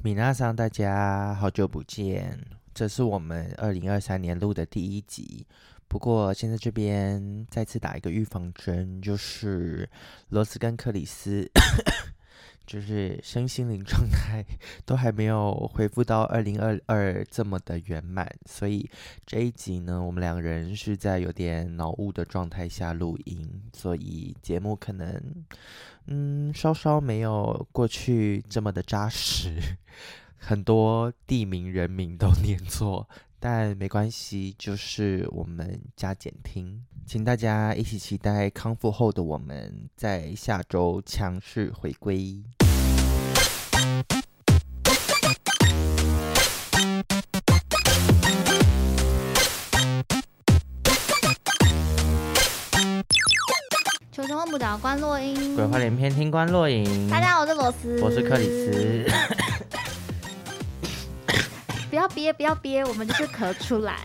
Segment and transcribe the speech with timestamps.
[0.00, 2.38] 米娜桑，大家好久不见，
[2.72, 5.44] 这是我们二零二三年录的第一集。
[5.88, 9.88] 不过现在这边再次打一个预防针，就是
[10.28, 11.50] 罗斯跟克里斯。
[12.68, 14.44] 就是身心灵状态
[14.84, 18.88] 都还没有恢复到二零二二这么的圆满，所以
[19.24, 25.18] 这一集呢，我们两个人是在有点脑雾的状态下录音，所以节目可能
[26.08, 29.58] 嗯稍稍没有过去这么的扎实，
[30.36, 33.08] 很多地名人名都念错，
[33.40, 36.84] 但没关系，就是我们加减听。
[37.06, 42.44] 请大家一起期待康复后的我们在下周强势回归。
[54.38, 57.10] 问卜找关落音，鬼话连篇听关落影。
[57.10, 59.04] 大家好，我是罗斯，我是克里斯。
[61.90, 63.96] 不要憋，不要憋，我们就是咳出来。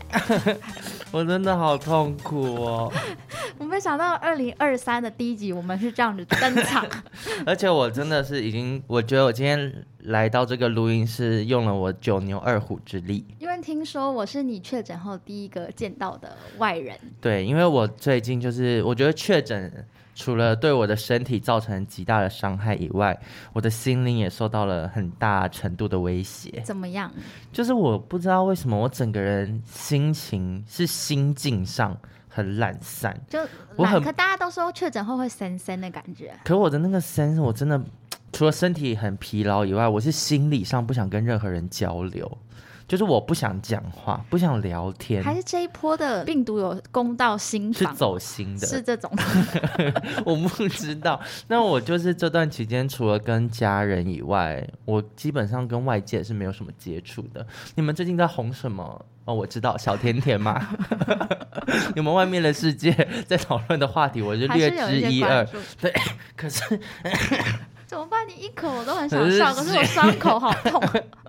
[1.12, 2.92] 我真的好痛苦哦！
[3.58, 6.84] 我没想到二零二三的第一集我们是这样子登场，
[7.46, 16.98] 而且我真的是已经，我觉得我今天来到这个录音室用了我九牛二虎之力，因为听说我是你确诊后第一个见到的外人。
[17.20, 19.86] 对，因为我最近就是我觉得确诊。
[20.14, 23.18] 除了对我的身体造成极大的伤害以外，
[23.52, 26.62] 我的心灵也受到了很大程度的威胁。
[26.64, 27.10] 怎么样？
[27.52, 31.96] 就是我不知道为什么我整个人心情是心境上
[32.28, 33.40] 很懒散，就
[33.76, 36.32] 我很可大家都说确诊后会森森的感觉。
[36.44, 37.80] 可我的那个森，我真的
[38.32, 42.38] 除了身体很疲劳以外，我是心理上不想跟任何人交流。
[42.86, 47.90] 就是我不想讲话，不想聊天，还是这一波的病毒有攻到心房？
[47.92, 49.10] 是走心的，是这种。
[50.24, 51.20] 我不知道。
[51.48, 57.46] 那我就是这段期间，除了跟家人以外，我基本上跟外界是没有什么接触的。
[57.74, 59.04] 你们最近在红什么？
[59.24, 60.68] 哦，我知道小甜甜嘛。
[61.96, 62.92] 你们外面的世界
[63.26, 65.42] 在讨论的话题，我就略知一二。
[65.80, 65.90] 对，
[66.36, 66.78] 可是。
[67.86, 68.26] 怎么办？
[68.26, 70.80] 你一口我都很想笑，可是，我伤口好痛。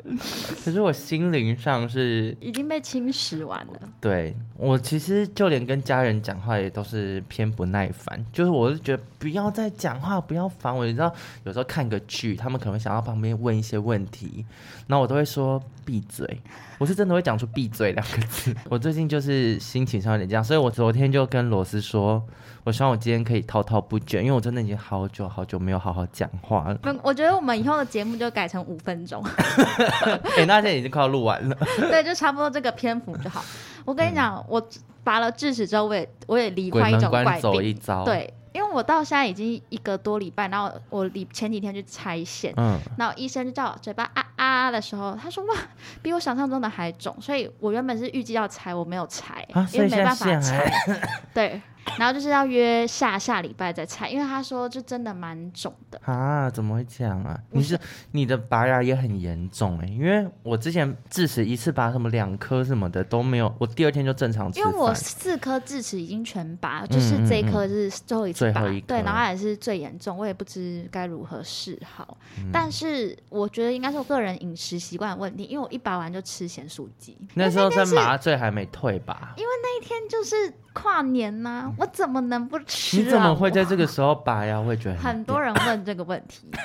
[0.64, 3.74] 可是我心灵上是已经被侵蚀完了。
[4.00, 10.86] 对，我其实就连跟家人讲话也都是偏不耐烦，就是我是觉得不要再讲话，不要烦我。
[10.86, 11.12] 你知道，
[11.44, 14.46] 有时候看个剧，他们可能想要旁边问一些问题，
[14.88, 16.40] 然后我都会说闭嘴。
[16.78, 18.54] 我是真的会讲出闭嘴两个字。
[18.70, 22.24] 我最近就是心情上有点这样，所以我昨天就跟罗斯说，
[22.66, 26.98] 我希望我今天可以滔滔不绝，因为我真的已经好久好久没有好好讲话了。
[27.04, 29.24] 我觉得我们以后的节目就改成五分钟。
[29.24, 31.56] 哎、欸，那现在已经快要录完了。
[31.78, 33.46] 对，就差不多这个篇幅就好。
[33.86, 34.68] 我跟你讲，嗯、我
[35.04, 37.40] 拔了智齿之后，我也我也罹患一种怪病。
[37.40, 38.04] 走一遭。
[38.04, 45.54] 对，因为我到现在已经一个多礼拜，然后我离前几天去拆线，嗯，然后医生就叫我嘴巴啊啊的时候，他说哇，
[46.02, 50.66] 比我想象中的还肿，所以我原本是预计要拆，我没有拆，啊、因为没办法拆。
[51.32, 51.62] 对。
[51.98, 56.50] 然后就是要约下下礼拜再拆，因为他说就真的蛮肿的啊！
[56.50, 57.40] 怎么会这样啊？
[57.52, 57.80] 你是
[58.12, 64.60] 你的拔牙也很严重哎、欸，因为我之前智齿一次拔什么两颗什么的都没有，我第二天就正常吃。
[64.60, 72.18] 因为我四颗智齿已经全拔，就是这一颗是最后一次拔，对，然后也是最严重，我也不知该如何是好。
[72.40, 77.18] 嗯、但是我觉得应该是我个人饮食习惯的问题，因为我一拔完就吃咸酥鸡。
[77.36, 79.34] 那时候在麻醉还没退吧？
[79.38, 80.52] 因为那一天就是。
[80.76, 83.04] 跨年呐、啊，我怎么能不吃、啊？
[83.04, 84.62] 你怎么会在这个时候拔牙？
[84.62, 86.50] 会觉得很，很多人问这个问题。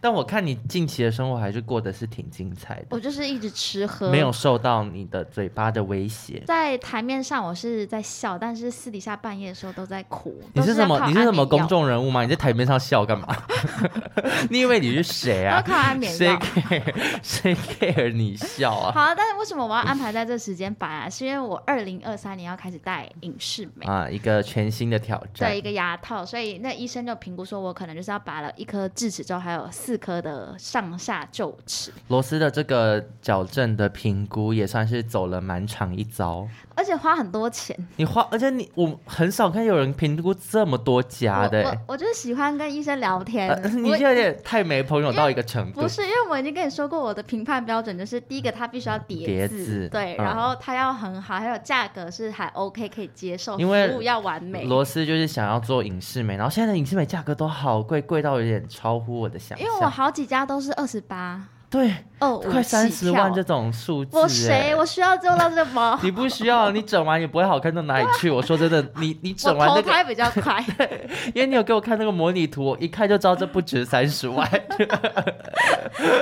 [0.00, 2.86] 但我看你近期的生活还是过得是挺精彩的。
[2.90, 6.42] 我就是一直吃喝，没有受到你的嘴巴的威胁。
[6.46, 10.40] 在台面上我是在笑，但是私底下半夜的时候都在哭。
[10.54, 10.98] 你是什么？
[11.06, 12.22] 你是什么公众人物吗？
[12.22, 13.36] 你在台面上笑干嘛？
[14.48, 15.60] 你以为你是谁啊？
[15.60, 16.16] 靠安眠药。
[16.18, 16.94] 谁 care？
[17.22, 18.92] 谁 care 你笑啊？
[18.92, 21.10] 好啊，但是为什么我要安排在这时间拔啊？
[21.10, 25.50] 是因为我二零二三年要开始戴影视美啊，一个全新的挑战。
[25.50, 29.89] 对，一个牙套，所以那医生就评估说我可能就是要拔了一颗智齿之后还有四。
[29.90, 36.46] 四颗的上下臼齿，罗斯的这个矫正的评估也算是走了满场一遭。
[36.74, 41.62] 而且花很多钱，你花，而且你我很少看有人评估这么多家的。
[41.62, 43.50] 我我就是喜欢跟医生聊天。
[43.50, 45.82] 呃、你就有点太没朋友到一个程度。
[45.82, 54.64] 不是，因为我已经跟你说过，我的评判标准就是第一个，它必须要叠字，字对，嗯、然后它要很好，还有价格是还 OK 可以接受，因为服务要完美。
[54.64, 59.66] 罗斯就是想要做影视美，然后现在的影视美价格都好贵，贵到有点超乎我的想象。
[59.66, 61.42] 因为我好几家都是二十八。
[61.70, 64.74] 对，哦，快三十万这种数字，我谁？
[64.74, 65.96] 我需要做到这么？
[66.02, 68.28] 你不需要，你整完也不会好看到哪里去。
[68.34, 70.64] 我说真的，你你整完那个，投胎比较快，
[71.32, 74.50] 因为你有给我看那个模拟图，我一看就知道这不值三十万。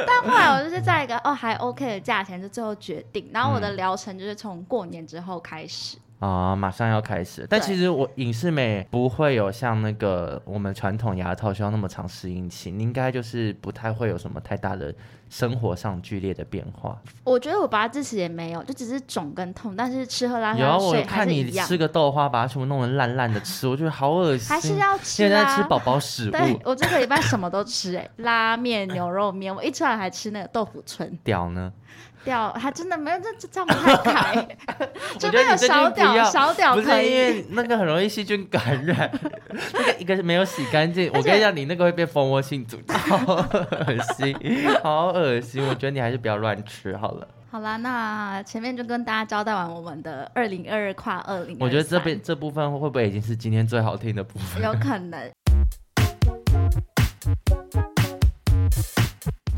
[0.07, 3.27] 但后来我就是在一个哦还 OK 的价钱，就最后决定。
[3.33, 5.97] 然后我的疗程就是从过年之后开始。
[6.21, 14.93] 嗯啊、哦，马上要开始，但其实我影视美不会有像那个我们传统牙套需要那么长适应期，你应该就是不太会有什么太大的
[15.31, 17.01] 生活上剧烈的变化。
[17.23, 24.49] 我觉得我拔智齿也没有，就只是肿跟痛，但是吃喝拉撒睡有我看你吃个豆花，把它全部弄得烂烂的吃，我觉得好恶心。
[24.49, 25.29] 还是要吃啊？
[25.29, 26.33] 现在吃宝宝食物。
[26.33, 31.17] 对，我这个礼拜什么都吃，哎，拉面、牛肉面，我一出来还吃那个豆腐村。
[31.23, 31.73] 屌呢？
[32.29, 34.49] 掉还真的没有，这这这样不太开。
[35.15, 39.11] 我觉得有小屌小屌可以，不是因为那个很容易细菌感染，
[39.73, 41.11] 那个一个是没有洗干净。
[41.15, 44.37] 我跟你讲，你那个会被蜂窝性组织， 好恶心，
[44.83, 45.67] 好恶心。
[45.67, 47.27] 我觉得你还是不要乱吃好了。
[47.51, 51.57] 好啦，那前面就跟大家交代完我们的二零二二跨二零。
[51.59, 54.63] 我觉得这边这部分会不会已经是今天最好听的部分？
[54.63, 55.31] 有可能。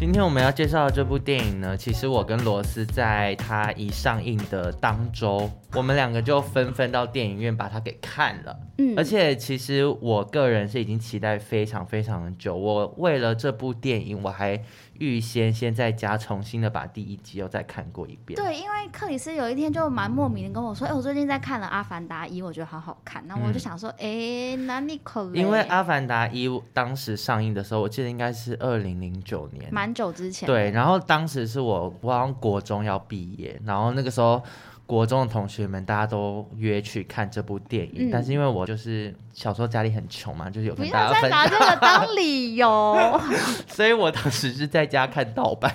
[0.00, 8.58] 今天我们要介绍的这部电影呢，其实我跟罗斯在它一上映的当周，我们两个就纷纷到电影院把它给看了。
[8.78, 14.60] 嗯，而且其实我个人是已经期待非常非常的久，我为了这部电影，我还。
[15.00, 18.36] 预先先在家重新的把第一集又再看过一遍。
[18.36, 25.34] 对，因为克里斯有一天就蛮莫名的跟我说：“哎、欸，我最近在看了《阿凡达一》，我觉得好好看。”那我就想说：“哎、嗯，那你可能……
[25.34, 30.46] 因为《阿凡达一》当时上映的时候，我记得应该是二零零九年，蛮久之前。
[30.46, 34.42] 对，然后当时是我我好像国中要毕业，然后那个时候。
[34.90, 41.30] 国中的同学们，大家都约去看这部电影，嗯、但是因为我就是小时候家里很穷嘛，就是有跟大家分享。
[41.30, 43.20] 不要再拿这个当理由。
[43.70, 45.72] 所以我当时是在家看盗版，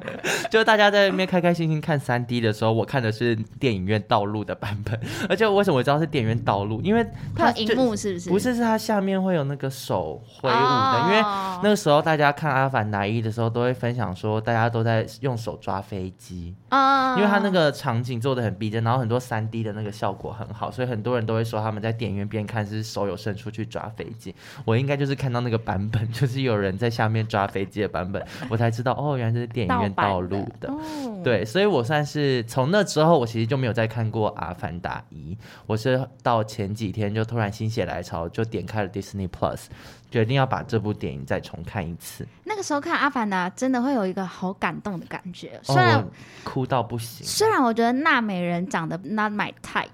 [0.50, 5.00] 就大家在那边开开心心看三 D 的时候，我看的是电影院道路的版本。
[5.30, 6.82] 而且为什么我知道是电影院道路？
[6.82, 8.28] 因为它荧幕是不是？
[8.28, 10.58] 不是，是它下面会有那个手挥舞的。
[10.58, 11.20] 哦、因为
[11.62, 18.58] 那个时候大家看《阿凡达一》的时候，都会分享说，大家都在用手抓飞机啊，哦、因为它那个场景做的很。
[18.58, 24.34] 逼真，然后很多三 D 的那个效果很好，所以很多人都会说他们在电影院边看是手有伸出去抓飞机。
[24.64, 30.66] 我应该就是看到那个版本，就是有人在下面抓飞机的版本，我才知道哦，原来这是电影院道路的。
[30.68, 30.74] 的
[31.22, 35.34] 对，所以我算是从那之后，我其实就没有再看过《阿凡达一》，
[35.66, 39.66] 我是到前几天就突然心血来潮，就点开了 Disney Plus。
[40.10, 42.26] 决定要把这部电影再重看一次。
[42.44, 46.04] 那个时候看《阿凡达》真的会有一个好感动的感觉，虽然、哦、
[46.42, 47.26] 哭到不行。
[47.26, 49.88] 虽然我觉得纳美人长得 not my type，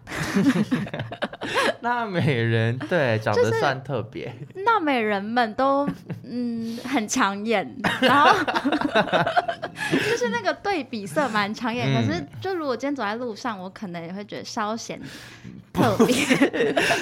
[1.82, 4.32] 纳美人对长得算特别。
[4.64, 5.88] 纳美人们都
[6.22, 8.32] 嗯很抢眼，然后
[9.90, 11.92] 就是那个对比色蛮抢眼。
[11.92, 15.00] 嗯、可是就如果今天走在路上，我可能也会觉得稍显
[15.72, 16.14] 特别。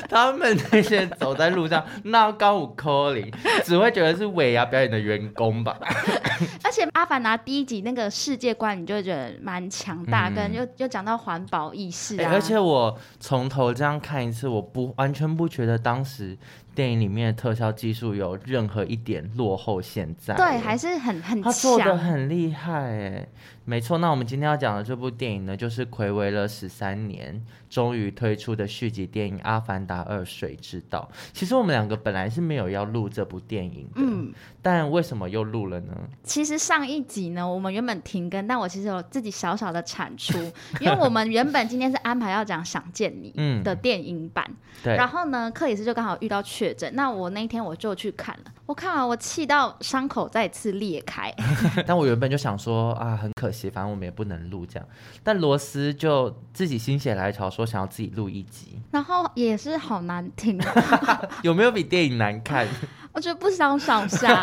[0.09, 3.02] 他们那些走在路上， 那高五扣。
[3.65, 5.79] 只会觉得是尾牙表演的员工吧。
[6.63, 12.35] 而且《阿凡达》第一集那个世界观，你就会觉得蛮强大，嗯、跟又又讲到环保意识啊、欸。
[12.35, 16.37] 而且我从头这样看一次，我不完全不觉得当时。
[16.75, 19.81] 电影里面的特效技术有任何一点落后？
[19.83, 23.29] 现在对，还是很很强，他做的很厉害哎，
[23.65, 23.99] 没错。
[23.99, 31.11] 那我们今天要讲的这部电影呢，就是睽违了十三年，终于推出的续集电影《阿凡达二：水之道》。
[31.33, 34.33] 其实我们两个本来是没有要录这部电影的，嗯，
[34.63, 35.95] 但为什么又录了呢？
[36.23, 40.39] 其实上一集呢，我们原本停更，但我其实有自己小小的产出，
[40.81, 43.33] 因为我们原本今天是安排要讲《想见你》
[43.63, 51.35] 的电影版，嗯、对，然后呢，克里斯就刚好遇到确诊，那我那天我就去看了，我看完我气到伤口再次裂开。
[51.85, 54.89] 但我原本就想说啊，很可惜，反正我们也不能录这样。
[55.25, 60.57] 但罗斯就自己心血来潮说想要自己录一集，然后也是好难听，
[61.43, 62.69] 有没有比电影难看？
[63.13, 64.43] 我觉得不相上下，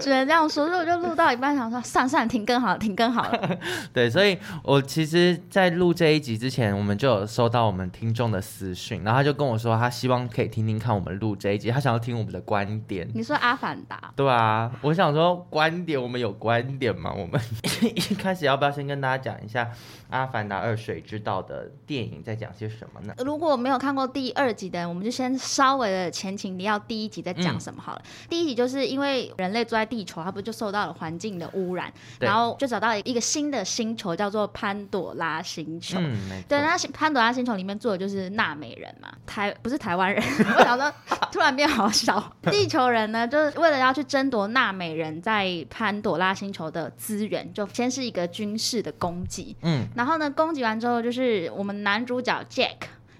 [0.00, 0.66] 只能这样说。
[0.66, 3.58] 所以我就录到一半，想说算了算了，停更好了，停更好了。
[3.92, 13.08] 对，所以我其实，在录这一集之前，我们就有收到我们听众的私讯，然后他就跟我说，他希望可以听听看我们录这一集，他想要听我们的观点。
[13.14, 13.96] 你说《阿凡达》？
[14.16, 17.12] 对啊，我想说观点，我们有观点吗？
[17.12, 17.40] 我们
[17.82, 19.64] 一开始要不要先跟大家讲一下
[20.10, 23.14] 《阿凡达二：水之道》的电影在讲些什么呢？
[23.18, 27.51] 如果没有看过第二集的，我们就先稍微的前情你要，第一集再讲。
[27.52, 28.02] 讲什么好了？
[28.28, 35.98] 第一集就是因为人类住在地球，它不就受到了环境的污染，然后就找到了一个新的星球，叫做潘朵拉星球。
[36.00, 40.22] 嗯、对，那潘朵拉星球里面住的就是纳美人嘛，台不是台湾人。
[40.58, 40.92] 我想说，
[41.30, 42.32] 突然变好少。
[42.42, 49.56] 地球人呢，就是为了要去争夺纳美人在潘朵拉星球的资源，就先是一个军事的攻击。
[49.62, 52.76] 嗯，然后呢，攻击完之后，就是我们男主角 Jack。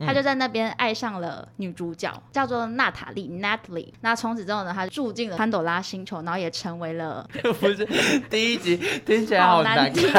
[0.07, 3.93] 他就在那边爱上了女主角，嗯、叫做娜塔莉 （Natalie）。
[4.01, 7.29] 那从此之后呢，他住进了潘朵拉星球，然后也成为了
[7.61, 7.87] 不是
[8.31, 10.09] 第一集听起来好难听。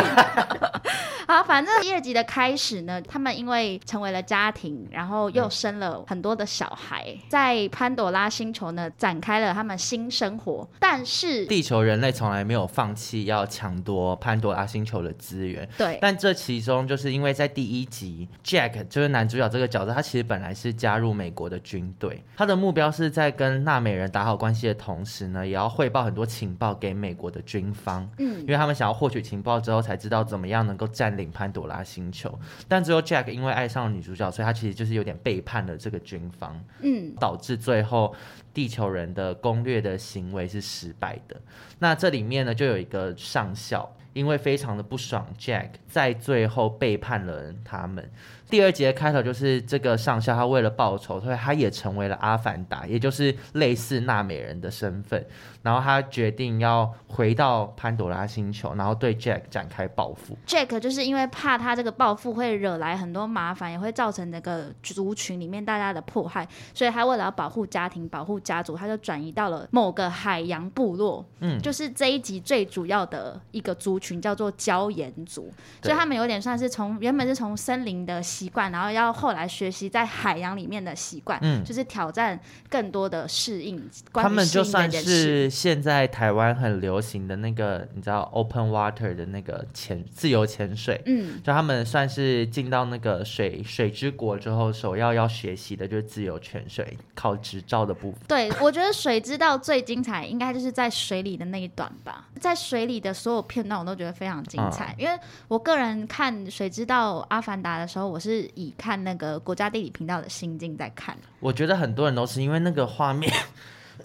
[1.26, 10.68] 好，反正第二集的开始呢，他们因为成为了家庭，然后又生了很多的小孩，嗯、在潘朵拉星球呢展开了他们新生活。
[10.80, 15.68] 但是地球人类从来没有放弃要抢夺潘朵拉星球的资源。
[15.78, 28.08] 对，但这其中就是因为在第一集，Jack 就是男主角这个角色，他其实本来是加入美国的军队，他的目标是在跟纳美人打好关系的同时呢，也要汇报很多情报给美国的军方。
[28.20, 32.38] 嗯，因为他们想要获取情报之后，才知道怎么样能够占领潘朵拉星球，
[32.68, 38.14] 但最后 Jack 因为爱上了女主角，所以他其实就是有点背叛了这个军方，嗯，导致最后
[38.54, 41.36] 地球人的攻略的行为是失败的。
[41.80, 48.10] 那这里面呢，就有一个上校，因为非常的不爽 Jack 在最后背叛了他们。
[48.50, 55.26] 第二集的开头就是这个上校，他为了报仇，所以他也成为了阿凡达，也就是类似纳美人的身份。
[55.62, 60.38] 然后他决定要回到潘朵拉星球，然后对 Jack 展开报复。
[60.46, 71.26] Jack 就是因为怕他这个报复会惹来很多麻烦，也会造成那个族群里面大家的迫害，所以他为了要保护家庭、保护家族，他就转移到了某个海洋部落。
[71.40, 75.50] 嗯，就是这一集最主要的一个族群叫做椒盐族，
[75.82, 83.90] 所以他们有点算是从原本是从森林的习惯，然后要后来学习在海洋里面的习惯，嗯，就是挑战更多的适应。
[84.14, 85.50] 他们就算是。
[85.50, 98.20] 现在台湾很流行的那个，你知道 open water 的那个潜自由潜水，嗯，就他们算是进到那个水水之国之后，首要要学习的就是自由潜水，考执照的部分。
[98.28, 102.28] 对，我觉得水之道最精彩，应该就是在水里的那一段吧。
[102.40, 104.96] 在水里的所有片段，我都觉得非常精彩。
[104.98, 111.18] 嗯、因为我个人看水之道阿凡达的时候，我是以看那个国家地理频道的心境在看。
[111.40, 113.32] 我觉得很多人都是因为那个画面。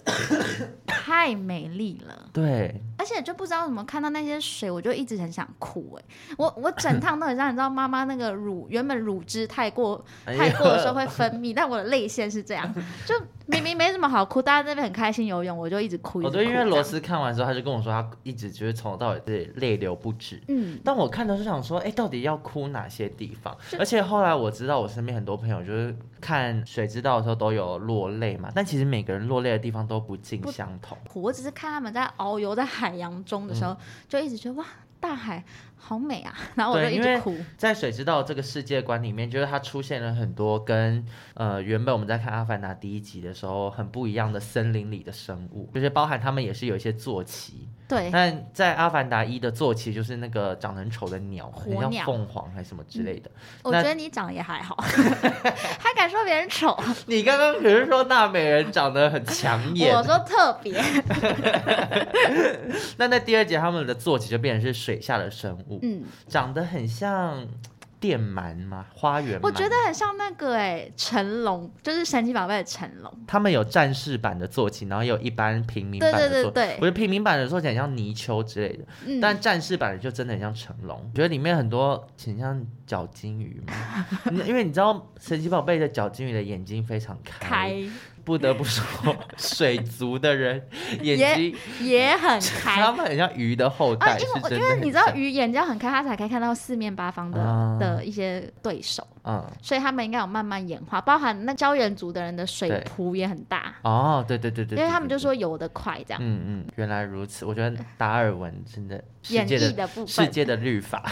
[0.85, 6.03] 太美丽了，对，而且就不知道怎么看到那些水，我就一直很想哭哎，
[6.37, 12.73] 我我整趟都很像，你知道妈妈那个乳原本乳汁太过太过的时候会分泌，但我的泪腺是这样，
[13.05, 13.15] 就。
[13.51, 16.21] 明明没什么好哭，大家在那边很开心游泳，我就一直哭。
[16.21, 20.39] 我对，因为罗斯看完之后，他就跟我说，他一直就是从头到尾是泪流不止。
[20.49, 23.57] 嗯，但我看的是想说，哎，到底要哭哪些地方？
[23.79, 30.97] 而且后来我知道，我身边很多朋友就是看《水知道》的时候都有落泪嘛，但其实每个人落泪的地方都不尽相同。
[31.15, 33.77] 我只是看他们在遨游在海洋中的时候，嗯、
[34.07, 34.65] 就一直觉得哇。
[35.01, 35.41] 大海
[35.81, 37.35] 好美啊， 然后我就一直哭。
[37.57, 47.69] 在水之道这个世界观里面，就是它出现了很多跟呃原本我们在看《阿凡达》第一集的时候很不一样的森林里的生物，就是包含他们也是有一些坐骑。
[47.87, 53.31] 对，但在《阿凡达一》的坐骑就是那个长得很丑的鸟，很像凤凰还是什么之类的。
[53.31, 54.75] 嗯、我觉得你长得也还好，
[55.79, 56.77] 还敢说别人丑？
[57.07, 60.79] 你刚刚可是说纳美人长得很抢眼，我说特别。
[62.97, 67.45] 那在第二集，他们的坐骑就变成是水下的生物，嗯，长得很像。
[68.01, 68.85] 电鳗吗？
[68.95, 69.37] 花园？
[69.43, 73.13] 我觉得很像那个哎、欸，成龙，就是神奇宝贝的成龙。
[73.27, 76.33] 他们有战士版的坐骑，然后有一般平民版的坐骑。
[76.33, 80.97] 对对对对，我觉得平民版的坐骑很像泥鳅之类的，嗯、但战士版的就真的很像成龙。
[80.97, 84.05] 我觉得里面很多很像角金鱼嘛，
[84.47, 87.49] 因为你知道神奇宝贝的角金鱼的眼睛非常开。
[87.49, 87.89] 开
[88.29, 88.85] 不得不说，
[89.37, 90.63] 水族的人
[91.01, 94.11] 眼睛也，也很开，他们很像鱼的后代。
[94.11, 99.05] 啊、因为因为你知道鱼眼睛很开，他才可以看到四面八方的、嗯、的一些对手。
[99.23, 103.73] 嗯，所以他们应该有慢慢演化，包含那胶原族的人的水蹼也很大。
[103.81, 106.21] 哦，对对对对，因为他们就说游得快这样。
[106.23, 107.45] 嗯嗯，原来如此。
[107.45, 111.11] 我觉得达尔文真的演绎的部分，世界的律法。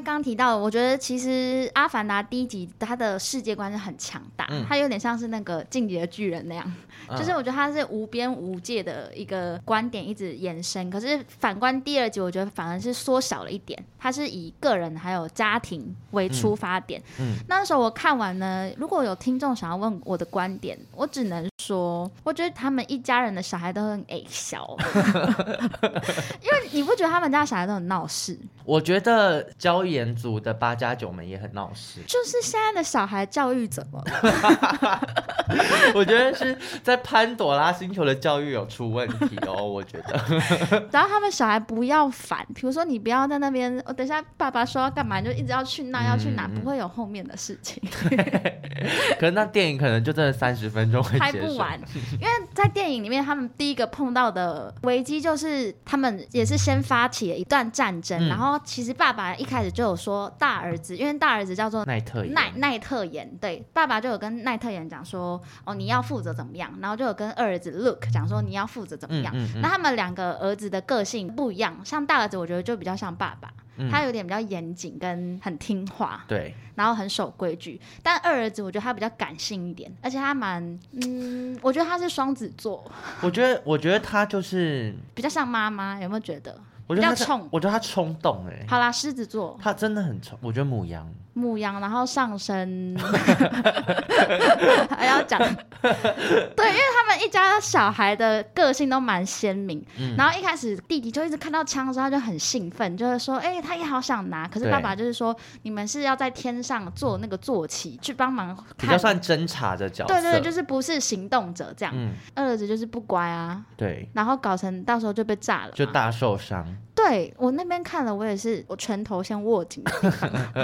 [0.00, 1.28] 那刚刚提到，我觉得其实
[1.74, 6.72] 《阿凡达》第一集它的世界观是很强大，嗯、它有点像是那个进击的巨人那样，
[7.06, 10.90] 嗯、就是我觉得它是无边无界的一个观点一直延伸。
[10.90, 17.02] 可是反观第二集，我觉得反而是缩小了一点，它是以个人还有家庭为出发点。
[17.18, 24.74] 嗯，那时候我看完呢，如果有听众想要问我的观点，我只能说，我觉得他们一家人的小孩都很矮小，
[26.40, 28.38] 因为你不觉得他们家小孩都很闹事？
[28.64, 35.00] 我觉得礁岩族的八加九们也很闹事，就是现在的小孩教育怎么了？
[35.94, 40.20] 我觉得是在潘朵拉星球的教育有出问题哦，我觉得。
[40.92, 47.82] 然后他们小孩不要烦，比如说你不要在那边，我等一下爸爸说要干嘛，就一直要去那要去哪，不会有后面的事情。
[49.18, 51.80] 可是那电影可能就真的三十分钟会拍不完，
[52.12, 58.40] 因为在电影里面，他们第一个碰到的危机就是他们也是先发起了一段战争，然后。
[58.50, 69.32] 后其实爸爸一开始就有说大儿子，因为大儿子叫做奈特奈奈特言，对，爸爸就有跟奈特言讲说，哦，你要负责怎么样，然后就有跟二儿子 Look 讲说你要负责怎么样。
[69.34, 77.80] 嗯嗯嗯、那他们两个儿子的个性不一样，像大儿子我觉得就比较像爸爸，嗯、他有点比较严谨跟很听话，对，然后很守规矩。
[78.02, 82.84] 但二儿子我觉得他比较感性一点，而且他蛮，嗯，我觉得他是双子座。
[83.22, 86.58] 我觉得，我觉得他就是比较像妈妈，有没有觉得？
[86.90, 88.66] 我觉得他冲，我觉得他冲动哎、欸。
[88.66, 90.36] 好啦，狮子座，他真的很冲。
[90.42, 92.96] 我觉得母羊，牡羊，然后上升，
[94.90, 99.84] 还要讲，对，因为他们一家小孩的个性都蛮鲜明。
[99.98, 104.46] 嗯、然后一开始弟弟就一直看到枪的时候，他就很兴奋，就是说，哎、欸，他也好想拿。
[104.48, 110.14] 可是爸爸就是说，你们是要在天上做那个坐骑去帮忙，比较算侦查的角色。
[110.14, 111.94] 对，对对，就是不是行动者这样。
[111.96, 116.66] 嗯、二儿子就是不乖啊，对，然后搞成到时候就被炸了，就大受伤。
[117.06, 119.82] 对，我那边看了，我也是，我拳头先握紧。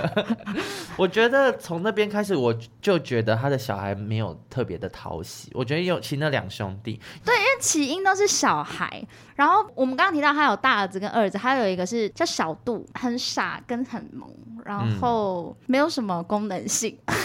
[0.96, 5.50] 我觉得从那边开始，我就觉得他的小孩没有特别的讨喜。
[5.54, 9.02] 我觉得有其那两兄弟，对，因为起因都是小孩。
[9.34, 14.28] 然后我们刚刚提到他有大儿子跟二儿子，还有一个是叫小杜，很傻跟很萌，
[14.64, 16.98] 然后没有什么功能性。
[17.06, 17.16] 嗯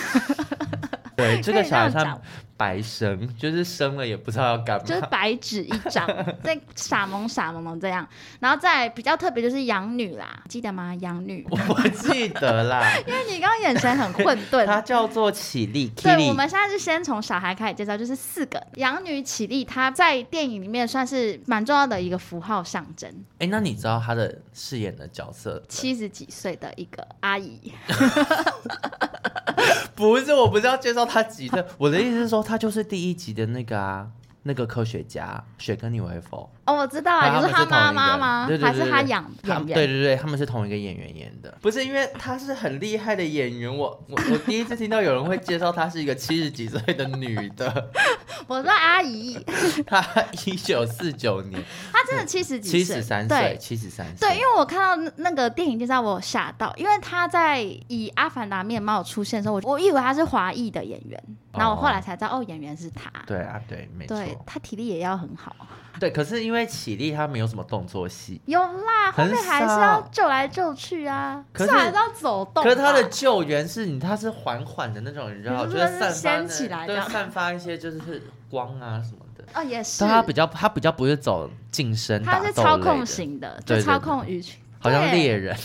[1.18, 2.20] 对，这个小孩像
[2.62, 6.06] 白生，就是生了也不知道要干嘛，就是白纸一张，
[6.46, 8.08] 在傻萌傻萌萌这样。
[8.40, 10.94] 然后再比较特别就是养女啦，记得吗？
[11.00, 14.64] 养女， 我记得啦， 因为你刚刚眼神很混沌。
[14.68, 23.12] 她叫做起立，对，我们现在是先从小孩开始介绍，就是四个养女起立，她在电影里面算是蛮重要的一个符号象征。
[23.40, 25.60] 哎，那你知道她的饰演的角色？
[25.68, 27.74] 七十几岁的一个阿姨。
[29.96, 34.08] 不是，我不是要介绍她几岁，我的意思是说，他就是第一集的那个啊。
[34.44, 38.48] 那个科学家雪根尼维佛哦，我知道啊，你是他妈妈吗？
[38.48, 39.76] 对对对对，还是他养演员？
[39.76, 41.56] 对对对，他们是同一个演员演的。
[41.62, 47.92] 不是因为他是很厉害的演员，我我我第一次听到有人会介绍她是一个七十几岁的女的。
[48.48, 49.38] 我说阿姨，
[49.86, 50.04] 她
[50.48, 54.28] 一九四九年，她真的七十几岁，七十三岁，七十三岁。
[54.28, 61.24] 对，因为我看到那个电影介绍，我吓到，因为她在以《阿凡达》面貌出现的时候，我我以为她是华裔的演员。
[61.54, 63.12] 然后我后来才知道，哦，演员是他。
[63.26, 64.18] 对啊，对，没错。
[64.46, 65.56] 他体力也要很好。
[66.00, 68.42] 对，可是因为起立他没有什么动作戏。
[68.46, 72.64] 有啦，后面还是要救来救去啊，可是还是要走动。
[72.64, 79.44] 可是他的救援是你，他是缓缓的那种，你知道，就是散发起来，对，散发一些就是光啊什么的。
[79.54, 80.00] 哦，也是。
[80.00, 84.62] 但他比较，他比较不是走近身，他是操控型的，就操控鱼群。
[84.82, 85.56] 好像猎人，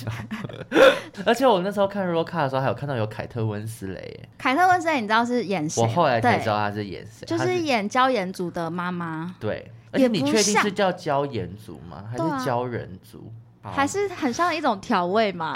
[1.24, 4.28] 而且我那时候看 Roca 的时候，还有看到有凯特温斯雷。
[4.36, 5.80] 凯特温斯雷，你知道是演谁？
[5.82, 9.34] 我后来才知道他是演谁，就是演椒盐族的妈妈。
[9.40, 12.04] 对，而且你确定是叫椒盐族吗？
[12.10, 13.32] 还是椒人族？
[13.62, 15.52] 还是很像一种调味吗？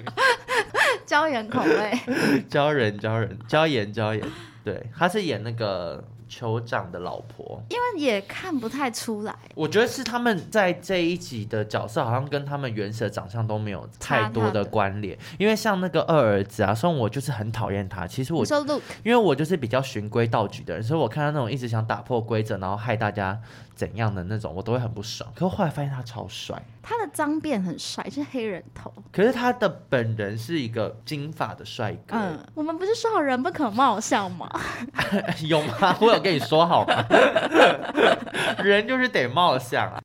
[1.06, 1.98] 椒盐口味。
[2.48, 4.22] 椒人，椒人，椒盐，椒盐。
[4.62, 6.04] 对，他是演那个。
[6.28, 9.34] 酋长的老婆，因为也看不太出来。
[9.54, 15.18] 我觉得是他们在这一集的角色，好像跟他们原始的长相都没有太多的关联。
[15.38, 18.06] 因为像那个二儿子啊，虽然我就是很讨厌他。
[18.06, 18.44] 其实我
[19.02, 23.40] 因为我就是比较循规蹈矩的人，所以我看到那种一直想打破规则，然后害大家
[23.78, 25.30] 怎样的那种，我都会很不爽。
[25.36, 28.92] 可是后来发现他超帅，他的脏辫很帅，是黑人头。
[29.12, 32.16] 可是他的本人是一个金发的帅哥。
[32.16, 34.50] 嗯，我们不是说好人不可貌相吗？
[35.46, 35.96] 有吗？
[36.00, 36.18] 我有。
[36.20, 37.06] 跟你说好吗？
[38.64, 40.00] 人就是得貌相啊。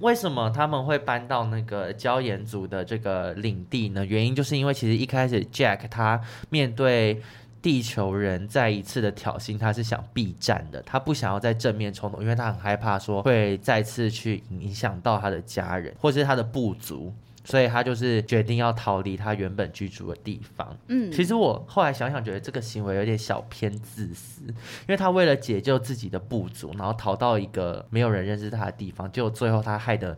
[0.00, 4.04] 为什么他们会搬到那个椒盐族的这个领地呢？
[4.04, 6.20] 原因就是因为其实一开始 Jack 他
[6.50, 7.22] 面对
[7.60, 17.14] 地球人再一次的挑衅，他是想避战的，他不想要在正面冲突，因为他很害怕说会再次去影响到他的家人或是他的部族。
[17.44, 20.76] 所以他就是决定要逃离他原本居住的地方。
[20.88, 30.14] 嗯，其实我后来想想，觉得这个行为有点小偏自私，因为他为了解救自己的部族，然后逃到一个没有人认识他的地方，结果最后他害的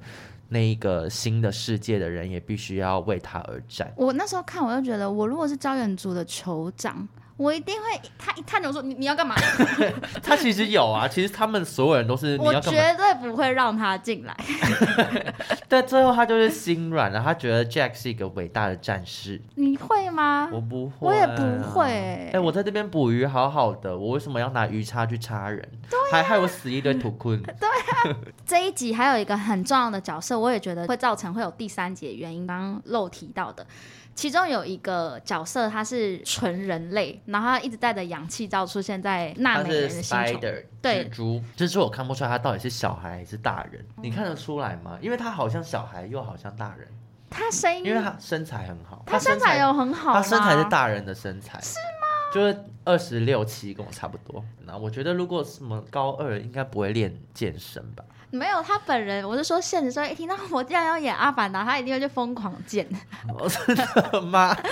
[0.49, 3.93] 那一个新的世界的人也必须要为他而战。
[3.95, 7.07] 我那时候看，我就觉得，我如果是招远族的酋长。
[7.41, 9.35] 我一定会，他一看就说你你要干嘛？
[10.23, 12.67] 他其实有啊，其实他们所有人都是你要干嘛？
[12.67, 14.37] 我绝对不会让他进来。
[15.67, 19.41] 但最后他就是心软了，他觉得 Jack 是一个伟大的战士。
[19.55, 20.51] 你会吗？
[20.53, 21.85] 我不会，我也不会。
[21.85, 25.67] 哎、欸，我在这边捕鱼好好的，我为什么要拿鱼叉去插人？
[25.89, 27.41] 对、啊，还害我死一堆土坤。
[27.59, 27.80] 对啊，
[28.47, 33.67] 这一集还有一个很重要的角色，我也觉得会造成会有第三节原因，刚刚漏提到的。
[34.13, 40.39] 其中有一个角色，他是纯人类，然后他一直带着氧气罩出现在纳美人的星球。
[40.83, 44.99] 对，蜘蛛，蜘蛛我看不出来他到底是小孩还是大人，嗯、你看得出来吗？
[45.01, 46.87] 因为他好像小孩，又好像大人。
[47.31, 52.35] 他声音，因为他身材很好，他身材有很好，他身材是大人的身材，是吗？
[52.35, 54.45] 就是二十六七，跟我差不多。
[54.65, 58.05] 那我觉得，如果什么高二，应该不会练健身吧？
[58.31, 62.87] 没有，他本人，我是说现实中一听到我竟然要演阿凡达，他一定会去疯狂健。
[63.37, 64.55] 我真的吗？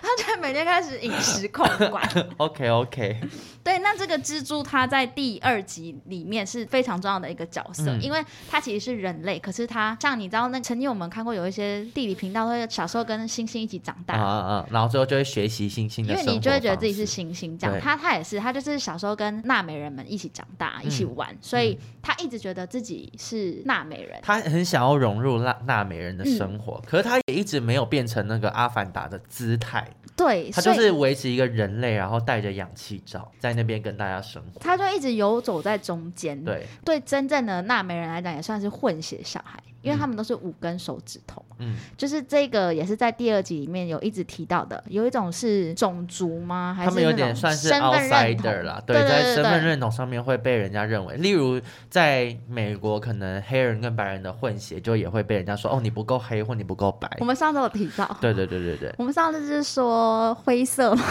[0.00, 2.08] 他就每天开始饮食控管。
[2.38, 3.20] OK OK。
[3.62, 17.78] 对，那这个蜘蛛它在第二集里面是非常重要的一个角色，嗯、因为它其实是人类，可是它像你知道，那曾经我们看过有一些地理频道会小时候跟星星一起长大，啊啊，然后最后就会学习星星的，因为你就会觉得自己是星星这样。
[17.80, 29.86] 他他也是，他就是小时候跟纳美人们一起长大，一起玩，嗯、所以他一直觉得自己是纳美人，他很想要融入纳纳美人的生活，嗯、可是他也一直没有变成那个阿凡达的姿态。
[30.16, 34.60] 对，他就是维持一个人类，然后带着氧气罩在在那边跟大家生活。
[34.60, 36.42] 他就一直游走在中间。
[36.44, 39.60] 对，对，真正的纳美人来讲，也算是混血小孩。
[39.82, 46.74] 因为他们都是五根手指头，嗯，就是这个也是在第二集里面有一直提到的，有一种是种族吗？
[46.76, 57.10] 还是他们有点算是 outsider 啦，对，在身份认同上面会被人家认为，例如在美国，可能黑人跟白人的混血就也会被人家说，哦，你不够黑或你不够白。
[57.20, 61.02] 我们上次有提到，对对对对对，我们上次是说灰色吗？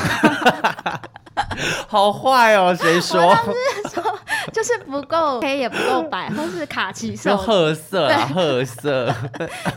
[1.88, 3.34] 好坏哦，谁说？
[3.36, 4.20] 是说
[4.52, 9.14] 就是不够黑也不够白，或是卡其色， 褐色啊，褐色，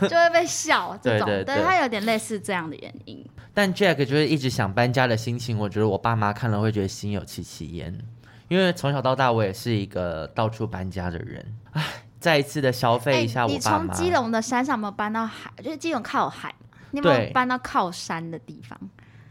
[0.01, 1.27] 就会被笑这种。
[1.27, 3.25] 对，对，对，他有点类似这样的原因。
[3.53, 7.97] 但 Jack 就是一直想搬家的心情，我觉得我爸妈看了会觉得心有戚戚焉，
[8.47, 11.45] 因为从小到大我也是一个到处搬家的人。
[11.71, 11.83] 哎，
[12.19, 13.83] 再一次的消费一下我爸妈。
[13.83, 15.51] 你从基隆的山上有没有搬到海？
[15.63, 16.53] 就是基隆靠海，
[16.91, 18.79] 你有没有搬到靠山的地方？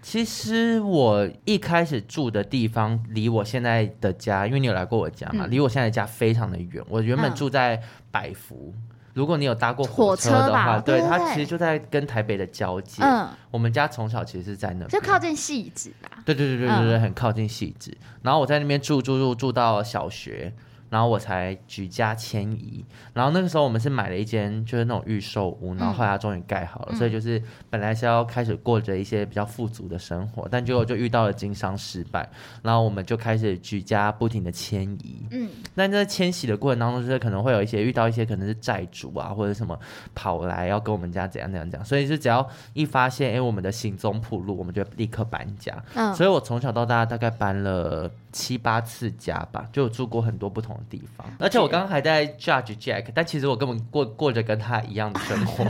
[0.05, 6.85] 其实我一开始住的地方离我现在的家，因为你有来过我家嘛，离、嗯、我现在的家非常的远。
[6.89, 13.03] 我原本住在百福，嗯、如果你有搭过火车的话，对，它其实就在跟台北的交界。
[13.03, 16.11] 嗯，我们家从小其实是在那边，就靠近戏子吧。
[16.25, 17.91] 对对对对对对，很靠近汐止。
[17.91, 20.53] 嗯、然后我在那边住住住住到小学。
[20.93, 32.29] 然后我才举家迁移，然后那个时候我们是买了一间就是那种预售屋，然后后来终于盖好了，嗯、所以就是本来是要开始过着一些比较富足的生活，但结果就遇到了经商失败，
[32.63, 35.27] 然后我们就开始举家不停的迁移。
[35.31, 39.79] 嗯，那在迁徙的过程当中，就是可能会有一些遇到一些可能是债主啊或者什么
[40.15, 45.73] 跑来要跟我们家怎样怎样讲，所以是只要一发现哎我们的行踪铺路，我们就立刻搬家。
[45.95, 55.65] 嗯，所以我从小到大大概搬了七八次家吧，就住过很多不同的地方，而且我刚刚还在 judge Jack，但其实我根本过过着跟他一样的生活。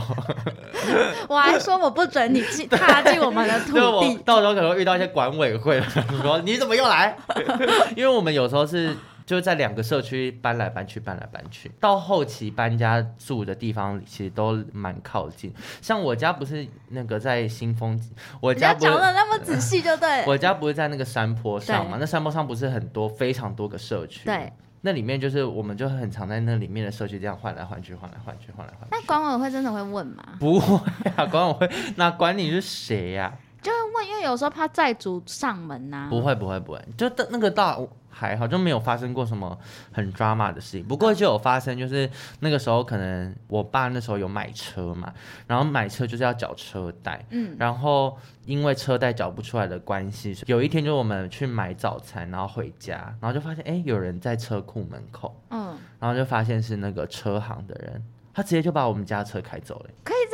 [1.29, 5.81] 我还说我不准你进踏进我们的土地，到时候可能会遇到一些管委会，
[6.21, 7.15] 说 你怎么又来？
[7.95, 8.95] 因为我们有时候是。
[9.25, 15.49] 就是在两个社区搬来搬去，搬来搬去，到后期搬家住的地方其实都蛮靠近。
[15.81, 17.97] 像我家不是那个在新丰，
[18.41, 20.25] 我家讲的那么仔细就对。
[20.25, 21.95] 我家不是在那个山坡上嘛？
[21.97, 24.25] 那山坡上不是很多非常多个社区？
[24.25, 24.51] 对，
[24.85, 28.87] 那里面就是我们就很常在那里面的社区这样换来换去，换来换去，换来换去。
[28.91, 30.21] 那管委会真的会问吗？
[30.41, 30.77] 不会
[31.15, 33.33] 啊，管委会那管你是谁呀？
[33.63, 36.07] 就会问，因为有时候怕债主上门呐。
[36.09, 37.79] 不会不会不会，就那个大。
[38.15, 39.57] 还好，就没有发生过什么
[39.91, 40.87] 很 drama 的事情。
[40.87, 42.07] 不过就有发生，就是
[42.41, 45.11] 那个时候可能我爸那时候有买车嘛，
[45.47, 57.99] 然后买车就是要缴车贷，嗯，然后因为车贷缴不出来的关系，有一天就我们去买早餐，然后回家，然后就发现哎有人在车库门口，嗯，然后就发现是那个车行的人。
[58.35, 60.32] 他直接就把我们家车开走了，可以？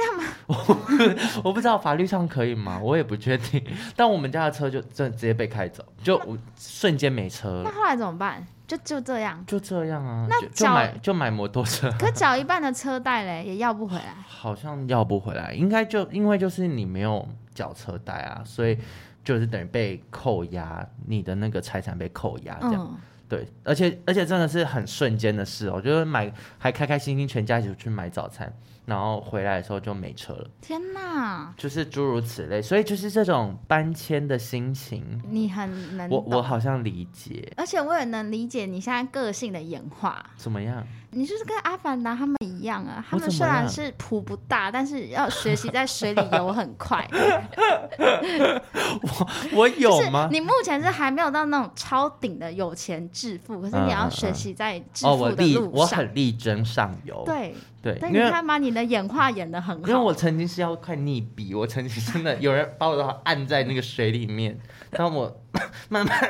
[0.50, 0.78] 我
[1.46, 2.80] 我不知道法律上可以吗？
[2.82, 3.64] 我也不确定。
[3.96, 7.64] 但我们家的车就真的直接被开走，就我瞬间没车了。
[7.66, 8.46] 那后来怎么办？
[8.68, 10.26] 就就这样，就这样啊。
[10.28, 14.16] 那就买就买摩托车，可缴一半的车贷嘞，也要不回来。
[14.28, 18.78] 好像要不回来，应该就因为就是你没有缴车贷啊，所以
[19.24, 22.88] 就是等于被扣押，你的那个财产被扣押这样。
[22.90, 22.98] 嗯
[23.30, 28.52] 对，而且而且真的是很瞬间的事哦，我觉得买还开开心心全家一起去买早餐，
[28.88, 30.50] 然后回来的时候就没车了。
[30.60, 31.54] 天哪！
[31.56, 40.26] 就是诸如此类，所以就是这种搬迁的心情，你很能，我我好像理解，而且我也能理解你现在个性的演化。
[40.36, 40.84] 怎么样？
[41.12, 47.08] 你就是跟阿凡达他们一样啊，他们虽然是蹼不大，但是要学习在水里游很快。
[49.02, 50.30] 我我有吗？
[50.32, 55.64] 你目前是还没有到那种超顶的有钱致富，可是你要学习在致富的路上。
[55.64, 57.24] 哦、我，我很力争上游。
[57.26, 59.88] 对对，但你看嘛，你的演化演的很好。
[59.88, 64.58] 因为我曾经是要快溺毙，我曾经真的有人把我按在那个水里面，
[64.92, 65.42] 然后我
[65.90, 66.16] 慢慢。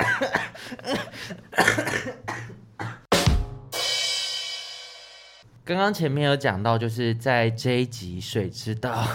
[5.69, 9.07] 刚刚前面有讲到，就是在这一集水之道，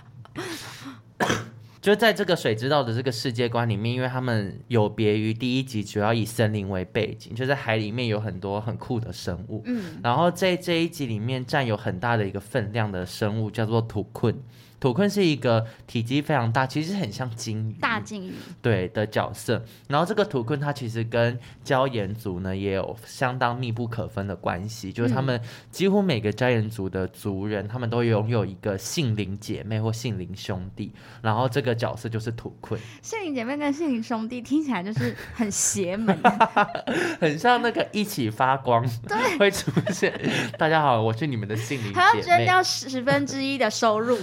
[1.80, 9.62] 就在这个水之道的这个世界观里面，因为他们有别于第一集，主要以森林为背景，就在海里面有很多很酷的生物。
[9.64, 14.38] 嗯，然后在这一集里面占有很大的一个分量的生物叫做土困。
[14.78, 19.64] 土坤是一个体积非常大，其实很像鲸鱼，大鲸鱼，对的角色。
[19.88, 30.92] 然后这个土坤它其实跟椒盐族呢也有相当密不可分的关系，就是他们几乎每个椒盐族的族人，他们都拥有一个杏林姐妹或杏林兄弟。
[31.22, 32.78] 然后这个角色就是土坤。
[33.00, 36.16] 杏林姐妹跟杏林兄弟听起来就是很邪门，
[37.18, 40.12] 很像那个一起发光，对，会出现。
[40.58, 44.18] 大家好，我是你们的杏林姐妹，还要捐掉十分之一的收入。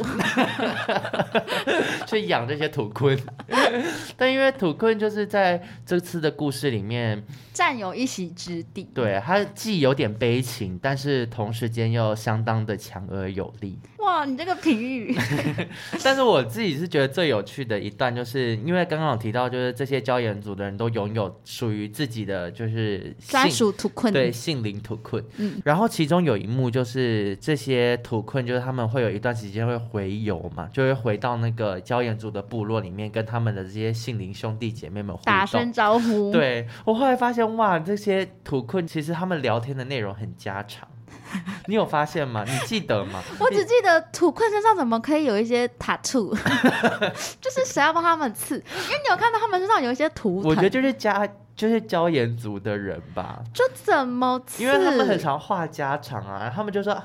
[2.07, 3.17] 去养这些土坤，
[4.17, 8.87] 但因为土坤就是在这次的故事里面占有一席之地。
[8.93, 13.77] 对，他既有点悲情，但是同时间又相当的强而有力。
[13.99, 15.15] 哇，你这个评语！
[16.03, 25.23] 但是我自己是觉得最有趣的一段，就是因为刚刚有提到，就是这些椒盐组的人都拥有属于自己的就是专属土困，对，杏林土困。
[25.37, 36.31] 嗯，然后其中有一幕就是这些土困，就是他们会有一段时间会回游嘛，就会回到那个椒盐族的部落里面，跟他们的这些杏林兄弟姐妹们打声招呼。
[36.31, 40.87] 对，我后来发现，哇，这些土困其实他们聊天的内容很家常。
[41.65, 42.43] 你有发现吗？
[42.45, 43.21] 你记得吗？
[43.39, 46.29] 我只记得土困身上怎么可以有一些 tattoo，
[47.41, 48.55] 就是谁要帮他们刺？
[48.55, 50.49] 因为你有看到他们身上有一些图腾。
[50.49, 53.41] 我觉得就是家，就是椒盐族的人吧。
[53.51, 54.63] 就怎么刺？
[54.63, 56.95] 因为他们很常话家常啊，他们就说。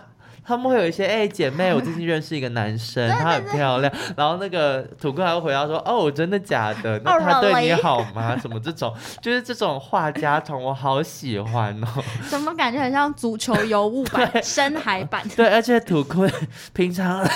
[0.49, 3.93] 他们会有一些哎、欸，姐妹， 我最近认识一个男生，他很漂亮。
[4.17, 6.99] 然后那个土哥还会回答说：“哦，真的假的？
[7.05, 8.35] 那他对你好吗？
[8.41, 11.87] 什么这种，就是这种话家常，我好喜欢哦。”
[12.31, 15.23] 怎么感觉很像足球尤物版、深海版？
[15.37, 16.33] 对，而且土坤
[16.73, 17.23] 平常，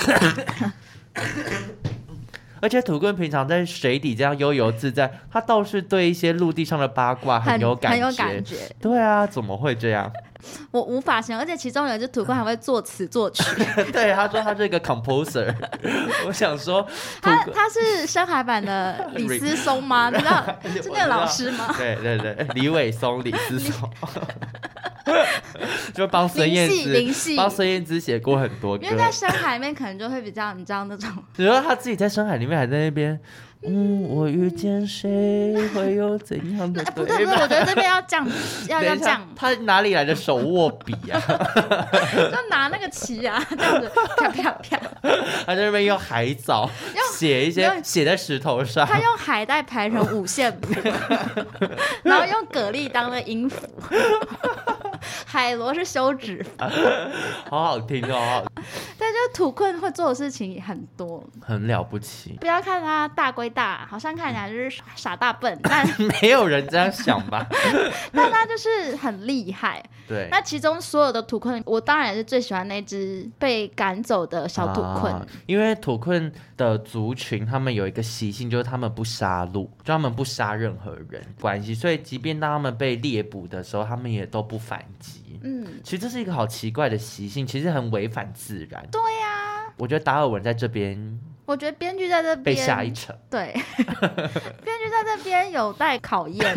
[2.63, 8.07] 而且土坤平常在水底这样悠游自在，他倒是对一些陆地上的八卦很有感觉。
[8.07, 8.57] 很有感觉。
[8.81, 10.11] 对啊，怎么会这样？
[10.71, 13.43] 我无法想，而且其中有一只土棍还会作词作曲。
[13.93, 15.55] 对，他说他是一个 composer。
[16.27, 16.87] 我想说，
[17.21, 20.11] 他他是深海版的 李思松吗？
[20.11, 21.75] 你知道是那个老师吗？
[21.77, 23.91] 对对对，李伟松、李思松，
[25.95, 28.85] 就帮孙燕姿帮孙燕姿写过很多歌。
[28.85, 31.11] 因为在深海里面可能就会比较，你知道那种。
[31.35, 33.21] 只要他自己在深海里面还在那边。
[33.65, 36.83] 嗯，我遇见谁 会有怎样的？
[36.87, 38.29] 不对，不对，我觉得这边要这样，
[38.69, 39.21] 要要这样。
[39.37, 41.21] 他哪里来的手握笔啊？
[42.13, 44.81] 就拿那个旗啊，这样子啪啪啪。
[45.47, 46.69] 他在那边用海藻
[47.13, 48.87] 写一些，写在石头上。
[48.87, 50.75] 他用海带排成五线谱，
[52.03, 53.67] 然后用蛤蜊当了音符。
[55.33, 56.51] 海螺是休止 符，
[57.49, 58.45] 好好听哦。
[58.99, 62.37] 但就是土困会做的事情很多，很了不起。
[62.41, 65.89] 不要看他大归大，好像看起来就是傻大笨， 但
[66.21, 67.47] 没有人这样想吧？
[68.13, 69.83] 但他就是很厉害。
[70.07, 85.22] 对，那其中所有的土困，我当然也是最喜欢那只被赶走的小土困，啊，因为土困的族群他们有一个习性，就是他们不杀戮，就他们不杀任何人关系，所以即便当他们被猎捕的时候，他们也都不反击。
[85.43, 88.87] 嗯，其实这是一个好奇怪的习性，其实很违反自然。
[88.91, 91.21] 对呀、啊，我觉得达尔文在这边。
[91.45, 96.55] 我觉得编剧在这边被下一城，对，编剧在这边有待考验，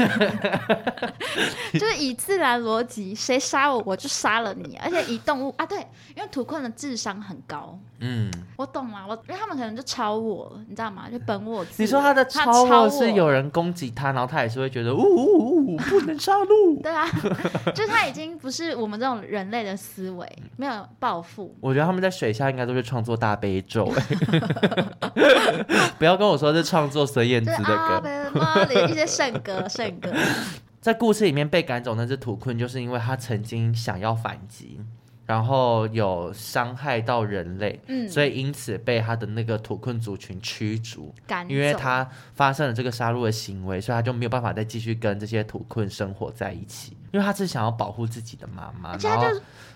[1.74, 5.80] 就是以自然逻辑，谁杀我我就杀了你，而且以动物啊，对，
[6.16, 11.10] 因为土困的智商很高，嗯，我懂了，我因为他们可能就超我，你知道吗？
[11.12, 11.66] 就本我。
[11.78, 16.80] 你说他的超我是有人攻击他，然后他也是会觉得呜呜呜，不能杀戮。
[16.84, 17.10] 对啊，
[17.74, 21.54] 就是他已经不是我们这种人类的思维，没有报复。
[21.60, 23.92] 我觉得他们在水下应该都是创作大悲咒。
[25.98, 30.12] 不要跟我说是创作孙燕姿的歌，的一些圣歌，圣歌。
[30.82, 34.80] 在故事里面被赶走那只土困，就是因为他曾经想要反击，
[35.26, 41.50] 然后有伤害到人类，嗯，所以因此被他的那个土困族群驱逐，赶。
[41.50, 46.96] 因为他发生了这个杀戮的行为，所以他就没有办法再继续跟这些土困生活在一起。
[47.16, 49.26] 因因为他是想要保护自己的妈妈，然后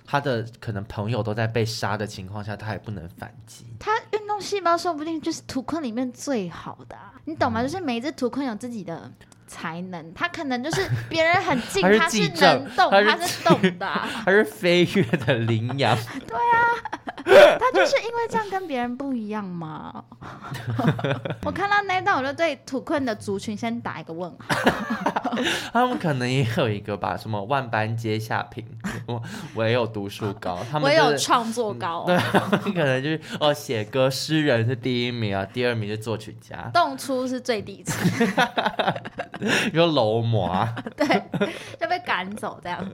[0.05, 3.65] 他的可能朋友都在被杀的情况下，他也不能反击。
[3.79, 7.61] 他运动细胞说不定就是图困里面最好的，啊，你懂吗？
[7.61, 9.09] 嗯、就是每一只图困有自己的
[9.47, 15.97] 才能，他可能就是别人很近，他是能动，他是动的，啊， 他是飞跃的羚羊。
[16.27, 17.18] 对啊。
[17.59, 20.03] 他就是因为这样跟别人不一样嘛？
[21.45, 24.37] 我看到那段，我就对土困的族群先打一个问号。
[25.71, 28.65] 他们可能也有一个吧，什么万般皆下品，
[29.53, 30.59] 我也有读书高。
[30.69, 32.03] 他们、就是、唯有创作高。
[32.05, 37.97] 对，他们可能就是哦，写歌诗人是第一名啊，第二名是作曲家，动粗是最底层。
[39.39, 41.07] 你说楼模，对，
[41.79, 42.85] 就被赶走这样。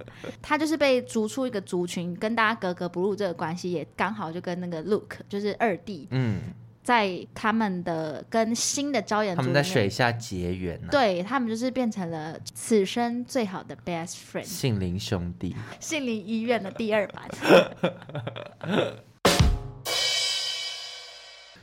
[0.42, 17.30] 他就是被逐出一个族群，跟大家格格不入这个关系也刚好就跟那个 Luke 就是二弟，嗯，在他们的跟新的招演，他们在水下结缘，啊，对他们就是变成了此生最好的 best friend，杏林兄弟，杏林医院的第二版。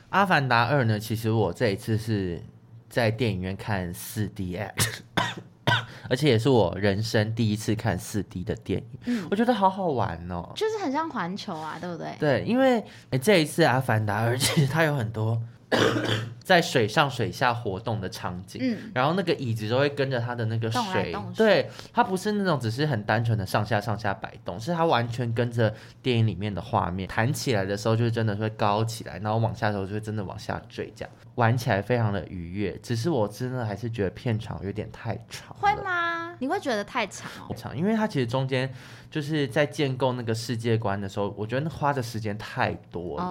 [0.09, 0.99] 阿凡达二呢？
[0.99, 2.39] 其实我这一次是
[2.87, 4.69] 在电影院看四 DX。
[6.09, 12.15] 而且也是我人生第一次看四 D 的电影，嗯，我觉得好好玩哦，就是很像环球啊，对不对？
[12.19, 15.41] 对，因为诶这一次《阿凡达》，而且它有很多。
[16.43, 27.07] 在水上水下活动的场景，嗯，然后那个椅子都会跟着它的那个水，动动，对，它不是那种只是很单纯的上下上下摆动，是它完全跟着电影里面的画面。
[27.07, 31.11] 弹起来的时候，就真的会高起来，然后往下的时候就会真的往下坠，这样。
[31.35, 32.77] 玩起来非常的愉悦。
[32.83, 36.12] 只是我真的还是觉得片场有点太长，会吗？
[36.43, 37.55] 你会觉得太长哦？
[37.55, 38.69] 长，因为它其实中间。
[39.13, 43.23] 就是在建构那个世界观的时候，我觉得花的时间太多了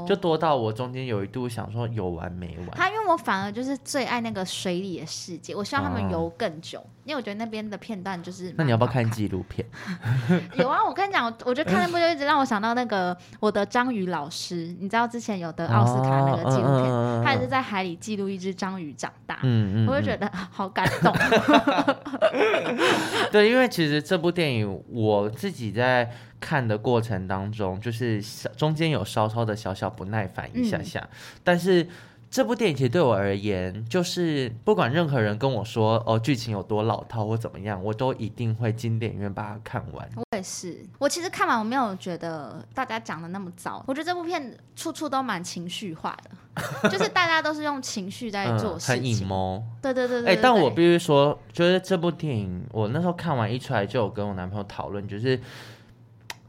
[0.00, 0.08] ，oh.
[0.08, 2.70] 就多到我中间有一度想说有完没完。
[2.72, 6.86] 他因为我反而就是最爱那个水里的世界，我希望他们游更久，oh.
[7.04, 8.52] 因为我觉得那边的片段就是。
[8.58, 9.64] 那你要不要看纪录片？
[10.58, 17.24] 有啊，我跟你讲，我觉得看那部就一直让我想到那个我的章鱼老师，你知道之前有得奥斯卡那个纪录片，oh.
[17.24, 21.14] 他也是在海里记录一只章鱼长大，嗯嗯，我就觉得好感动。
[23.32, 25.28] 对，因为其实这部电影我。
[25.38, 28.20] 自己在看的过程当中，就是
[28.56, 31.86] 中间有稍稍的小小不耐烦一下下，嗯、但是
[32.30, 40.08] 这部电影其实对我而言，就是不管任何人跟我说哦剧情有多老套或怎么样，我都一定会进电影院把它看完。
[40.16, 49.62] 我也是，我其实看完我没有觉得大家讲的那么糟，我觉得这部片处处都蛮情绪化的， 就是大家都是用情绪在做事情，嗯、很 emo。
[49.80, 50.32] 对对对对，对。
[50.32, 55.40] 哎、欸，但我必须说，就是这部电影，我那时候看完一出来就有跟我男朋友讨论，就是。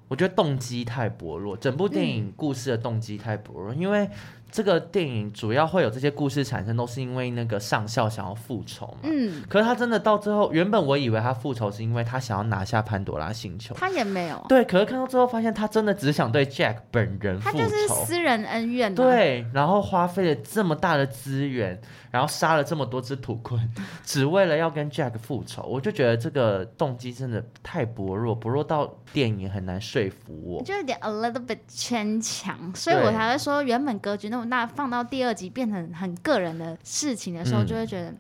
[0.10, 4.10] 我觉得动机太薄弱，整部电影故事的动机太薄弱，嗯、因为
[4.52, 9.00] 这个电影主要会有这些故事产生，都是因为那个上校想要复仇嘛。
[9.04, 9.44] 嗯。
[9.50, 14.46] 可是他真的到最后，原本我以为他复仇是因为他想要拿下潘朵拉星球，他也没有。
[14.50, 18.94] 对，可是看到最后发现，他真的只想对 Jack 本人复仇，他就是私人恩怨。
[18.94, 21.80] 对，然后花费了这么大的资源。
[22.12, 23.72] 然后杀了这么多只土坤，
[24.04, 38.14] 只为了要跟 Jack 复仇，我就觉得这个动机真的太薄弱，薄弱到电影很难说服我，就有点 a little bit 牵强，所以我才会说原本格局那么大，放到第二集变成很个人的事情的时候，就会觉得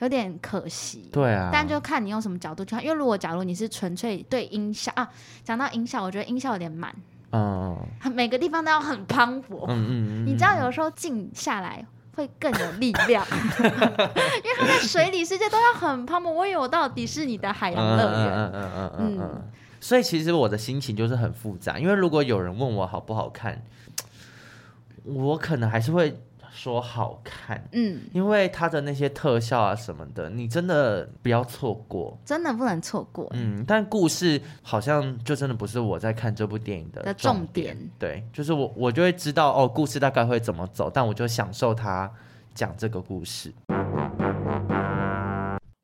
[0.00, 1.08] 有点可惜。
[1.12, 5.08] 对啊，但就看你用什么角度去看，因为如果假如你是纯粹对音效啊，
[5.42, 6.94] 讲到音效，我觉得音效有点满，
[7.32, 7.76] 嗯，
[8.14, 11.84] 每个地方都要很磅礴，嗯嗯嗯，你知道有时候静下来。
[12.18, 13.24] 会更有力量，
[13.62, 16.28] 因为他在水里世界都要很磅礴。
[16.28, 19.42] 我以为我到迪士尼的海洋乐园，嗯嗯嗯，嗯，
[19.80, 21.78] 所以其实我的心情就是很复杂。
[21.78, 23.62] 因为如果有人问我好不好看，
[25.14, 26.14] 我可能还是会。
[26.50, 33.62] 说好看，嗯，因为它的那些特效啊什么的，你真的不要错过，真的不能错过，嗯。
[33.64, 42.10] 但故事好像就真的不是我在看这部电影的重点，重点对，就是我我就会知道哦，故事大概会怎么走，但我就享受它
[42.54, 43.54] 讲这个故事。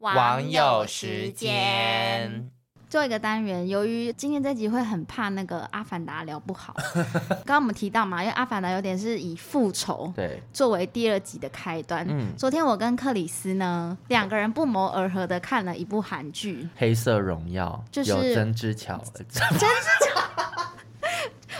[0.01, 2.51] 网友时间。
[2.95, 6.73] 最后一个单元，由于今天这集会很怕那个阿凡达聊不好，
[7.45, 12.07] 刚刚我们提到嘛，因为阿凡达有点是以复仇对作为第二集的开端。
[12.09, 18.97] 嗯，昨天我跟克里斯呢两个人不谋而合的看了一部韩剧《黑色荣耀》，就是有曾之乔。
[19.05, 20.21] 曾之乔，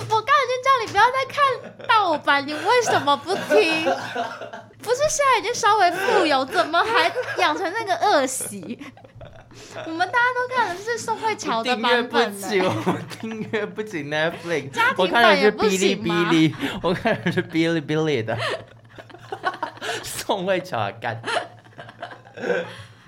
[0.09, 3.85] 我刚已经叫你不要再看盗版，你为什么不听？
[4.79, 8.79] 不是现在已经稍微富有，怎么还养成那个恶习？
[9.87, 16.55] 我们大家都看的是宋慧乔的版本，欸，订阅不起，我订阅不起 Netflix，我看的是哔哩哔哩？
[16.83, 18.37] 我看的是哔哩哔哩的，
[20.03, 21.21] 宋慧乔啊干。
[22.37, 22.65] 对，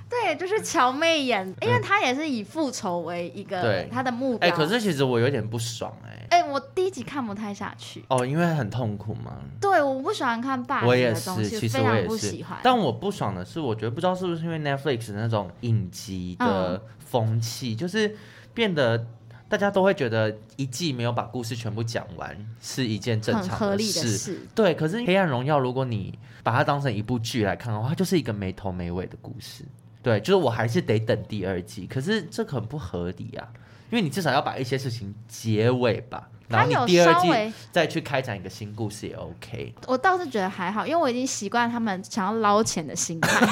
[0.09, 4.49] 对，就是乔妹演，因为她也是以复仇为一个她的目标。
[4.49, 6.16] 哎、欸，可是其实我有点不爽哎、欸。
[6.31, 8.05] 哎、欸，我第一集看不太下去。
[8.09, 9.39] 哦，因为很痛苦嘛？
[9.61, 12.45] 对，我不喜欢看霸凌的东西，其实我也是。
[12.63, 18.17] 但我不爽的是，我觉得不知道是不是因为 Netflix 那种影集的风气，嗯、就是
[18.55, 19.07] 变得
[19.49, 24.41] 大家都会觉得一季没有把故事全部讲完是一件正常的事。
[24.55, 29.65] 对，可是《黑暗荣耀》如果你把它当成一部剧来看的话，它就是一个没头没尾的故事。
[30.03, 33.49] 对，就是我还是得等第二季，可是这很不合理啊。
[33.91, 39.75] 因为你至少要把一些事情结尾吧，然后你第二季再去开展一个新故事也 OK。
[39.87, 43.47] 我倒是觉得还好，因为我已经习惯他们想要捞钱的心态，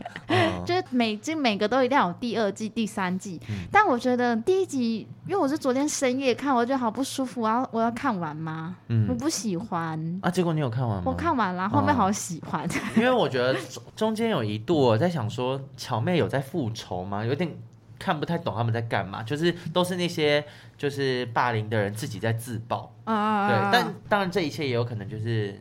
[0.66, 3.40] 就是每就每个都一定要有第二季、第三季。
[3.48, 8.76] 嗯、但我觉得第一集，因为我是昨天深夜看，我觉得好不舒服，我要我要看完吗？
[8.88, 10.20] 嗯，我不喜欢。
[10.22, 11.04] 啊，结果你有看完吗？
[11.06, 12.64] 我看完了，后面好喜欢。
[12.66, 13.56] 哦、因为我觉得
[13.96, 17.24] 中间有一度我在想说，巧妹有在复仇吗？
[17.24, 17.50] 有点。
[17.98, 20.44] 看不太懂他们在干嘛，就是都是那些
[20.76, 25.60] 就是霸凌的人自己在自爆，啊、对，但当然这一切也有可能就是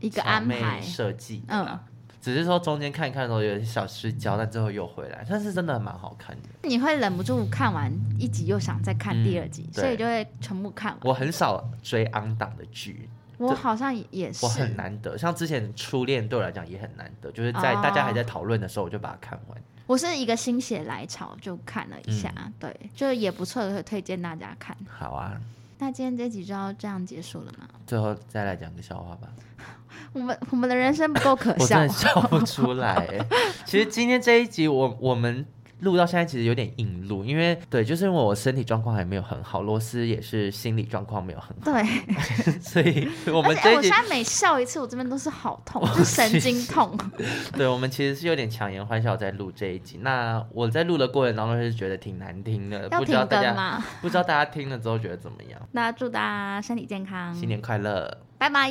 [0.00, 0.80] 一个安排。
[0.80, 6.68] 设计的啦，嗯、只是说中间看一看的时候有点小失焦，但最后又回来，但是真的蛮好看的。
[6.68, 11.00] 你会忍不住看完一集又想再看第二集，嗯、所以就会全部看完。
[11.04, 13.08] 我很少追 on 档的剧，
[13.38, 19.58] 我好像也是，我很难得，像之前初恋对我来讲也很难得，就是在大家还在讨论的时候，我就把它看完。
[19.88, 24.76] 我是一个心血来潮就看了一下，嗯、对，就也不错，会推荐大家看。
[24.86, 25.32] 好啊，
[25.78, 27.66] 那今天这集就要这样结束了吗？
[27.86, 29.28] 最后再来讲个笑话吧。
[30.12, 33.26] 我们我们的人生不够可笑， 我真的笑不出来。
[33.64, 35.44] 其实今天这一集我，我我们。
[35.80, 41.84] 录到现在其实有点硬录，因为对，就是因为我身体状况还没有很好，罗斯也是心理状况没有很好，对，
[42.60, 46.96] 所以我们这一，我现在每笑一次，我这边都是好痛， 就是神经痛。
[47.56, 49.98] 对，我们其实是有点强颜欢笑在录这一集。
[50.02, 53.82] 那我在录的过程当中是觉得挺难听的，不知道大家？
[54.00, 55.60] 不知道大家听了之后觉得怎么样？
[55.72, 58.70] 那祝大家身体健康，新年快乐，拜拜。